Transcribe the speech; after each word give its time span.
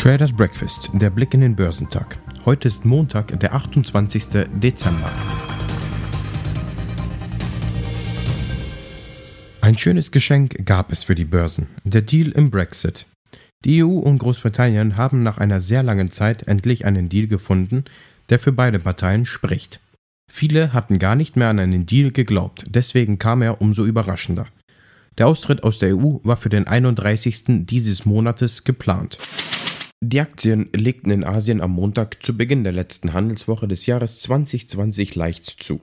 Traders 0.00 0.32
Breakfast, 0.32 0.88
der 0.94 1.10
Blick 1.10 1.34
in 1.34 1.42
den 1.42 1.54
Börsentag. 1.54 2.16
Heute 2.46 2.68
ist 2.68 2.86
Montag, 2.86 3.38
der 3.38 3.52
28. 3.52 4.28
Dezember. 4.54 5.12
Ein 9.60 9.76
schönes 9.76 10.10
Geschenk 10.10 10.64
gab 10.64 10.90
es 10.90 11.04
für 11.04 11.14
die 11.14 11.26
Börsen, 11.26 11.66
der 11.84 12.00
Deal 12.00 12.30
im 12.30 12.50
Brexit. 12.50 13.04
Die 13.66 13.84
EU 13.84 13.98
und 13.98 14.18
Großbritannien 14.18 14.96
haben 14.96 15.22
nach 15.22 15.36
einer 15.36 15.60
sehr 15.60 15.82
langen 15.82 16.10
Zeit 16.10 16.48
endlich 16.48 16.86
einen 16.86 17.10
Deal 17.10 17.26
gefunden, 17.26 17.84
der 18.30 18.38
für 18.38 18.52
beide 18.52 18.78
Parteien 18.78 19.26
spricht. 19.26 19.80
Viele 20.32 20.72
hatten 20.72 21.00
gar 21.00 21.16
nicht 21.16 21.34
mehr 21.34 21.48
an 21.48 21.58
einen 21.58 21.86
Deal 21.86 22.12
geglaubt, 22.12 22.64
deswegen 22.68 23.18
kam 23.18 23.42
er 23.42 23.60
umso 23.60 23.84
überraschender. 23.84 24.46
Der 25.18 25.26
Austritt 25.26 25.64
aus 25.64 25.76
der 25.78 25.96
EU 25.96 26.20
war 26.22 26.36
für 26.36 26.48
den 26.48 26.68
31. 26.68 27.66
dieses 27.66 28.06
Monates 28.06 28.62
geplant. 28.62 29.18
Die 30.00 30.20
Aktien 30.20 30.68
legten 30.72 31.10
in 31.10 31.24
Asien 31.24 31.60
am 31.60 31.72
Montag 31.72 32.22
zu 32.22 32.36
Beginn 32.36 32.62
der 32.62 32.72
letzten 32.72 33.12
Handelswoche 33.12 33.66
des 33.66 33.86
Jahres 33.86 34.20
2020 34.20 35.16
leicht 35.16 35.46
zu. 35.46 35.80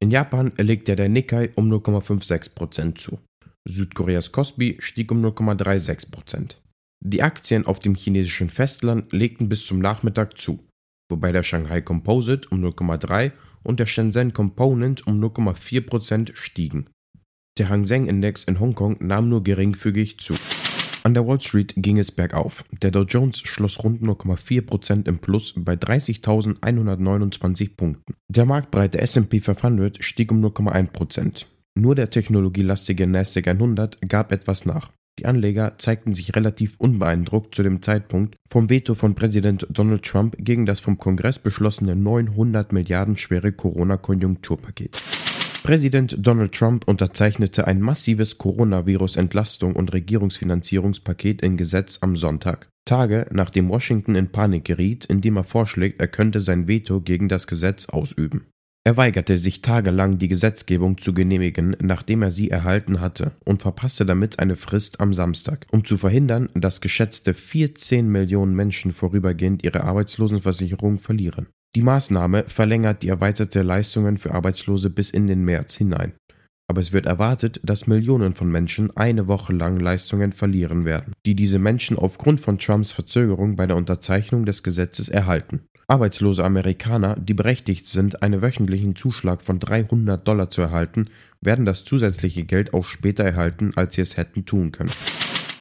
In 0.00 0.10
Japan 0.10 0.52
legte 0.58 0.94
der 0.94 1.08
Nikkei 1.08 1.50
um 1.54 1.72
0,56% 1.72 2.96
zu. 2.96 3.18
Südkoreas 3.66 4.32
Kospi 4.32 4.76
stieg 4.80 5.10
um 5.10 5.24
0,36%. 5.24 6.56
Die 7.02 7.22
Aktien 7.22 7.66
auf 7.66 7.80
dem 7.80 7.94
chinesischen 7.94 8.50
Festland 8.50 9.12
legten 9.14 9.48
bis 9.48 9.66
zum 9.66 9.78
Nachmittag 9.78 10.38
zu, 10.38 10.65
wobei 11.10 11.32
der 11.32 11.42
Shanghai 11.42 11.80
Composite 11.80 12.48
um 12.50 12.64
0,3 12.64 13.32
und 13.62 13.80
der 13.80 13.86
Shenzhen 13.86 14.32
Component 14.32 15.06
um 15.06 15.22
0,4% 15.22 16.34
stiegen. 16.34 16.88
Der 17.58 17.68
Hang 17.68 17.86
Seng 17.86 18.06
Index 18.06 18.44
in 18.44 18.60
Hongkong 18.60 18.96
nahm 19.00 19.28
nur 19.28 19.42
geringfügig 19.42 20.18
zu. 20.18 20.34
An 21.06 21.14
der 21.14 21.26
Wall 21.26 21.40
Street 21.40 21.72
ging 21.76 21.98
es 21.98 22.10
bergauf. 22.10 22.64
Der 22.82 22.90
Dow 22.90 23.04
Jones 23.04 23.38
schloss 23.38 23.84
rund 23.84 24.02
0,4% 24.02 25.06
im 25.06 25.20
Plus 25.20 25.54
bei 25.56 25.74
30.129 25.74 27.76
Punkten. 27.76 28.12
Der 28.28 28.44
marktbreite 28.44 29.00
S&P 29.00 29.38
500 29.40 30.04
stieg 30.04 30.32
um 30.32 30.44
0,1%. 30.44 31.46
Nur 31.78 31.94
der 31.94 32.10
technologielastige 32.10 33.06
Nasdaq 33.06 33.46
100 33.48 34.08
gab 34.08 34.32
etwas 34.32 34.66
nach. 34.66 34.90
Die 35.18 35.26
Anleger 35.26 35.78
zeigten 35.78 36.14
sich 36.14 36.36
relativ 36.36 36.76
unbeeindruckt 36.78 37.54
zu 37.54 37.62
dem 37.62 37.80
Zeitpunkt 37.80 38.36
vom 38.46 38.68
Veto 38.68 38.94
von 38.94 39.14
Präsident 39.14 39.66
Donald 39.70 40.02
Trump 40.02 40.36
gegen 40.38 40.66
das 40.66 40.80
vom 40.80 40.98
Kongress 40.98 41.38
beschlossene 41.38 41.96
900 41.96 42.72
Milliarden 42.72 43.16
schwere 43.16 43.52
Corona-Konjunkturpaket. 43.52 45.00
Präsident 45.62 46.16
Donald 46.18 46.52
Trump 46.52 46.86
unterzeichnete 46.86 47.66
ein 47.66 47.80
massives 47.80 48.38
Coronavirus-Entlastung 48.38 49.74
und 49.74 49.92
Regierungsfinanzierungspaket 49.92 51.42
in 51.42 51.56
Gesetz 51.56 51.98
am 52.02 52.16
Sonntag, 52.16 52.68
Tage 52.84 53.26
nachdem 53.32 53.68
Washington 53.68 54.14
in 54.14 54.30
Panik 54.30 54.64
geriet, 54.64 55.06
indem 55.06 55.36
er 55.38 55.44
vorschlägt, 55.44 56.00
er 56.00 56.06
könnte 56.06 56.40
sein 56.40 56.68
Veto 56.68 57.00
gegen 57.00 57.28
das 57.28 57.48
Gesetz 57.48 57.88
ausüben. 57.88 58.46
Er 58.86 58.96
weigerte 58.96 59.36
sich 59.36 59.62
tagelang, 59.62 60.18
die 60.18 60.28
Gesetzgebung 60.28 60.98
zu 60.98 61.12
genehmigen, 61.12 61.76
nachdem 61.80 62.22
er 62.22 62.30
sie 62.30 62.52
erhalten 62.52 63.00
hatte, 63.00 63.32
und 63.44 63.60
verpasste 63.60 64.06
damit 64.06 64.38
eine 64.38 64.54
Frist 64.54 65.00
am 65.00 65.12
Samstag, 65.12 65.66
um 65.72 65.84
zu 65.84 65.96
verhindern, 65.96 66.50
dass 66.54 66.80
geschätzte 66.80 67.34
14 67.34 68.08
Millionen 68.08 68.54
Menschen 68.54 68.92
vorübergehend 68.92 69.64
ihre 69.64 69.82
Arbeitslosenversicherung 69.82 71.00
verlieren. 71.00 71.48
Die 71.74 71.82
Maßnahme 71.82 72.44
verlängert 72.46 73.02
die 73.02 73.08
erweiterte 73.08 73.62
Leistungen 73.62 74.18
für 74.18 74.32
Arbeitslose 74.32 74.88
bis 74.88 75.10
in 75.10 75.26
den 75.26 75.44
März 75.44 75.74
hinein. 75.74 76.12
Aber 76.68 76.80
es 76.80 76.92
wird 76.92 77.06
erwartet, 77.06 77.60
dass 77.64 77.88
Millionen 77.88 78.34
von 78.34 78.52
Menschen 78.52 78.96
eine 78.96 79.26
Woche 79.26 79.52
lang 79.52 79.80
Leistungen 79.80 80.32
verlieren 80.32 80.84
werden, 80.84 81.12
die 81.26 81.34
diese 81.34 81.58
Menschen 81.58 81.98
aufgrund 81.98 82.40
von 82.40 82.58
Trumps 82.58 82.92
Verzögerung 82.92 83.56
bei 83.56 83.66
der 83.66 83.76
Unterzeichnung 83.76 84.44
des 84.44 84.62
Gesetzes 84.62 85.08
erhalten. 85.08 85.62
Arbeitslose 85.88 86.44
Amerikaner, 86.44 87.14
die 87.16 87.34
berechtigt 87.34 87.86
sind, 87.86 88.22
einen 88.22 88.42
wöchentlichen 88.42 88.96
Zuschlag 88.96 89.40
von 89.40 89.60
300 89.60 90.26
Dollar 90.26 90.50
zu 90.50 90.62
erhalten, 90.62 91.10
werden 91.40 91.64
das 91.64 91.84
zusätzliche 91.84 92.44
Geld 92.44 92.74
auch 92.74 92.84
später 92.84 93.24
erhalten, 93.24 93.70
als 93.76 93.94
sie 93.94 94.02
es 94.02 94.16
hätten 94.16 94.44
tun 94.44 94.72
können. 94.72 94.90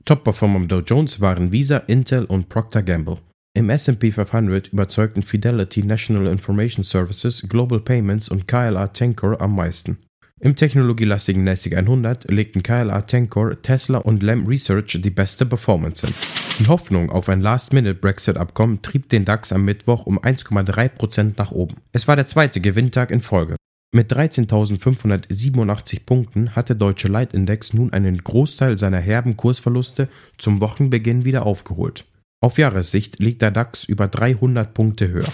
Top-Performer 0.05 0.55
am 0.55 0.67
Dow 0.67 0.79
Jones 0.79 1.21
waren 1.21 1.51
Visa, 1.51 1.77
Intel 1.77 2.25
und 2.25 2.49
Procter 2.49 2.81
Gamble. 2.81 3.19
Im 3.53 3.69
S&P 3.69 4.11
500 4.11 4.73
überzeugten 4.73 5.21
Fidelity 5.21 5.83
National 5.83 6.27
Information 6.27 6.83
Services, 6.83 7.45
Global 7.47 7.79
Payments 7.79 8.27
und 8.27 8.47
KLA 8.47 8.87
Tencor 8.87 9.39
am 9.39 9.55
meisten. 9.55 9.99
Im 10.39 10.55
technologielastigen 10.55 11.43
NASDAQ 11.43 11.77
100 11.77 12.31
legten 12.31 12.63
KLA 12.63 13.01
Tencor, 13.03 13.61
Tesla 13.61 13.99
und 13.99 14.21
Lam 14.23 14.45
Research 14.45 14.99
die 15.01 15.09
beste 15.09 15.45
Performance 15.45 16.05
hin. 16.05 16.15
Die 16.59 16.67
Hoffnung 16.67 17.09
auf 17.09 17.27
ein 17.27 17.41
Last-Minute-Brexit-Abkommen 17.41 18.81
trieb 18.81 19.09
den 19.09 19.25
DAX 19.25 19.51
am 19.51 19.65
Mittwoch 19.65 20.05
um 20.05 20.17
1,3% 20.17 21.33
nach 21.35 21.51
oben. 21.51 21.75
Es 21.91 22.07
war 22.07 22.15
der 22.15 22.27
zweite 22.27 22.61
Gewinntag 22.61 23.11
in 23.11 23.19
Folge. 23.19 23.57
Mit 23.93 24.13
13.587 24.13 26.05
Punkten 26.05 26.55
hat 26.55 26.69
der 26.69 26.77
deutsche 26.77 27.09
Leitindex 27.09 27.73
nun 27.73 27.91
einen 27.91 28.23
Großteil 28.23 28.77
seiner 28.77 28.99
herben 28.99 29.35
Kursverluste 29.35 30.07
zum 30.37 30.61
Wochenbeginn 30.61 31.25
wieder 31.25 31.45
aufgeholt. 31.45 32.05
Auf 32.41 32.57
Jahressicht 32.57 33.19
liegt 33.19 33.41
der 33.41 33.51
DAX 33.51 33.83
über 33.83 34.07
300 34.07 34.73
Punkte 34.73 35.09
höher. 35.09 35.31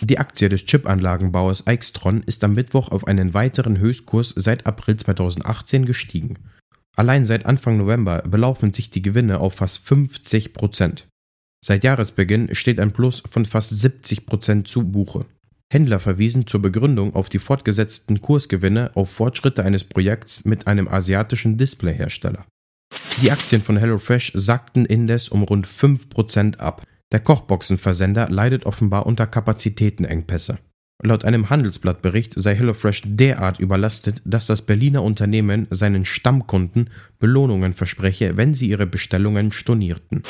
Die 0.00 0.18
Aktie 0.18 0.48
des 0.48 0.66
Chipanlagenbauers 0.66 1.66
Aixtron 1.68 2.24
ist 2.24 2.42
am 2.42 2.54
Mittwoch 2.54 2.90
auf 2.90 3.06
einen 3.06 3.34
weiteren 3.34 3.78
Höchstkurs 3.78 4.34
seit 4.36 4.66
April 4.66 4.96
2018 4.96 5.86
gestiegen. 5.86 6.38
Allein 6.96 7.26
seit 7.26 7.44
Anfang 7.44 7.76
November 7.76 8.22
belaufen 8.22 8.72
sich 8.72 8.90
die 8.90 9.02
Gewinne 9.02 9.38
auf 9.38 9.54
fast 9.54 9.86
50 9.86 10.54
Prozent. 10.54 11.06
Seit 11.64 11.84
Jahresbeginn 11.84 12.54
steht 12.54 12.80
ein 12.80 12.92
Plus 12.92 13.22
von 13.30 13.44
fast 13.44 13.78
70 13.78 14.24
Prozent 14.24 14.66
zu 14.66 14.90
Buche. 14.90 15.26
Händler 15.70 16.00
verwiesen 16.00 16.46
zur 16.46 16.62
Begründung 16.62 17.14
auf 17.14 17.28
die 17.28 17.38
fortgesetzten 17.38 18.22
Kursgewinne 18.22 18.92
auf 18.94 19.10
Fortschritte 19.10 19.64
eines 19.64 19.84
Projekts 19.84 20.44
mit 20.44 20.66
einem 20.66 20.88
asiatischen 20.88 21.58
Displayhersteller. 21.58 22.46
Die 23.20 23.30
Aktien 23.30 23.62
von 23.62 23.76
HelloFresh 23.76 24.32
sackten 24.34 24.86
indes 24.86 25.28
um 25.28 25.42
rund 25.42 25.66
5% 25.66 26.58
ab. 26.58 26.82
Der 27.12 27.20
Kochboxenversender 27.20 28.30
leidet 28.30 28.64
offenbar 28.64 29.06
unter 29.06 29.26
Kapazitätenengpässe. 29.26 30.58
Laut 31.02 31.24
einem 31.26 31.50
Handelsblattbericht 31.50 32.32
sei 32.36 32.54
HelloFresh 32.54 33.02
derart 33.04 33.60
überlastet, 33.60 34.22
dass 34.24 34.46
das 34.46 34.62
Berliner 34.62 35.02
Unternehmen 35.02 35.66
seinen 35.70 36.06
Stammkunden 36.06 36.88
Belohnungen 37.18 37.74
verspreche, 37.74 38.36
wenn 38.36 38.54
sie 38.54 38.68
ihre 38.70 38.86
Bestellungen 38.86 39.52
stornierten. 39.52 40.22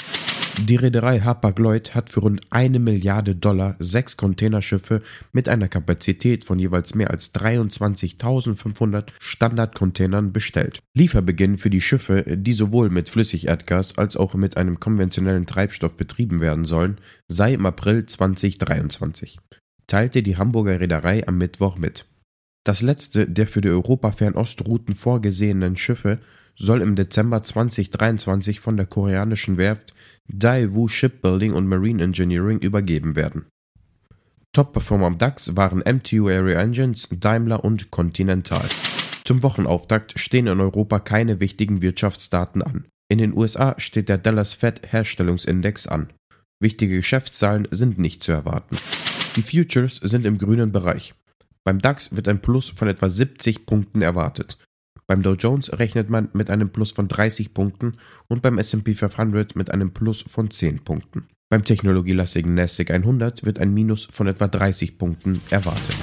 Die 0.58 0.76
Reederei 0.76 1.20
Hapag-Lloyd 1.20 1.94
hat 1.94 2.10
für 2.10 2.20
rund 2.20 2.40
eine 2.50 2.78
Milliarde 2.78 3.34
Dollar 3.34 3.76
sechs 3.78 4.16
Containerschiffe 4.16 5.02
mit 5.32 5.48
einer 5.50 5.68
Kapazität 5.68 6.44
von 6.44 6.58
jeweils 6.58 6.94
mehr 6.94 7.10
als 7.10 7.34
23.500 7.34 9.08
Standardcontainern 9.20 10.32
bestellt. 10.32 10.80
Lieferbeginn 10.94 11.58
für 11.58 11.70
die 11.70 11.82
Schiffe, 11.82 12.24
die 12.36 12.54
sowohl 12.54 12.88
mit 12.88 13.10
Flüssigerdgas 13.10 13.98
als 13.98 14.16
auch 14.16 14.34
mit 14.34 14.56
einem 14.56 14.80
konventionellen 14.80 15.46
Treibstoff 15.46 15.96
betrieben 15.96 16.40
werden 16.40 16.64
sollen, 16.64 16.98
sei 17.28 17.52
im 17.52 17.66
April 17.66 18.06
2023, 18.06 19.38
teilte 19.86 20.22
die 20.22 20.36
Hamburger 20.36 20.80
Reederei 20.80 21.26
am 21.26 21.38
Mittwoch 21.38 21.76
mit. 21.76 22.06
Das 22.64 22.82
letzte 22.82 23.28
der 23.28 23.46
für 23.46 23.60
die 23.60 23.68
Europa-Fernostrouten 23.68 24.94
vorgesehenen 24.94 25.76
Schiffe 25.76 26.18
soll 26.56 26.80
im 26.80 26.96
Dezember 26.96 27.42
2023 27.42 28.60
von 28.60 28.76
der 28.76 28.86
koreanischen 28.86 29.56
Werft 29.56 29.94
Daewoo 30.28 30.88
Shipbuilding 30.88 31.52
und 31.52 31.68
Marine 31.68 32.02
Engineering 32.02 32.58
übergeben 32.58 33.14
werden. 33.14 33.46
Top-Performer 34.52 35.06
am 35.06 35.18
DAX 35.18 35.54
waren 35.54 35.80
MTU 35.80 36.28
Area 36.28 36.60
Engines, 36.60 37.08
Daimler 37.10 37.62
und 37.62 37.90
Continental. 37.90 38.66
Zum 39.24 39.42
Wochenauftakt 39.42 40.18
stehen 40.18 40.46
in 40.46 40.60
Europa 40.60 40.98
keine 40.98 41.40
wichtigen 41.40 41.82
Wirtschaftsdaten 41.82 42.62
an. 42.62 42.86
In 43.08 43.18
den 43.18 43.36
USA 43.36 43.78
steht 43.78 44.08
der 44.08 44.18
Dallas 44.18 44.54
Fed 44.54 44.80
Herstellungsindex 44.90 45.86
an. 45.86 46.08
Wichtige 46.58 46.96
Geschäftszahlen 46.96 47.68
sind 47.70 47.98
nicht 47.98 48.24
zu 48.24 48.32
erwarten. 48.32 48.78
Die 49.36 49.42
Futures 49.42 49.96
sind 49.96 50.24
im 50.24 50.38
grünen 50.38 50.72
Bereich. 50.72 51.12
Beim 51.62 51.78
DAX 51.78 52.16
wird 52.16 52.26
ein 52.26 52.40
Plus 52.40 52.70
von 52.70 52.88
etwa 52.88 53.10
70 53.10 53.66
Punkten 53.66 54.00
erwartet. 54.00 54.56
Beim 55.06 55.22
Dow 55.22 55.34
Jones 55.34 55.78
rechnet 55.78 56.08
man 56.08 56.30
mit 56.32 56.48
einem 56.48 56.70
Plus 56.70 56.90
von 56.90 57.06
30 57.06 57.52
Punkten 57.52 57.98
und 58.28 58.40
beim 58.40 58.56
S&P 58.56 58.94
500 58.94 59.54
mit 59.54 59.70
einem 59.70 59.92
Plus 59.92 60.22
von 60.22 60.50
10 60.50 60.84
Punkten. 60.84 61.28
Beim 61.50 61.64
technologielastigen 61.64 62.54
Nasdaq 62.54 62.90
100 62.90 63.44
wird 63.44 63.58
ein 63.58 63.74
Minus 63.74 64.06
von 64.06 64.26
etwa 64.26 64.48
30 64.48 64.96
Punkten 64.96 65.42
erwartet. 65.50 65.96